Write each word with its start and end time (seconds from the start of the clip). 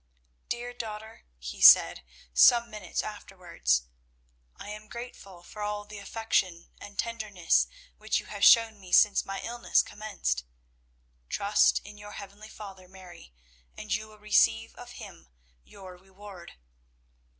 "Dear 0.49 0.73
daughter," 0.73 1.25
he 1.37 1.61
said, 1.61 2.03
some 2.33 2.71
minutes 2.71 3.03
afterwards, 3.03 3.83
"I 4.55 4.69
am 4.69 4.87
grateful 4.87 5.43
for 5.43 5.61
all 5.61 5.85
the 5.85 5.99
affection 5.99 6.71
and 6.79 6.97
tenderness 6.97 7.67
which 7.99 8.19
you 8.19 8.25
have 8.25 8.43
shown 8.43 8.79
me 8.79 8.93
since 8.93 9.25
my 9.27 9.41
illness 9.43 9.83
commenced. 9.83 10.43
Trust 11.29 11.81
in 11.85 11.99
your 11.99 12.13
heavenly 12.13 12.49
Father, 12.49 12.87
Mary, 12.87 13.31
and 13.77 13.93
you 13.93 14.07
will 14.07 14.17
receive 14.17 14.73
of 14.73 14.93
Him 14.93 15.27
your 15.63 15.97
reward. 15.97 16.53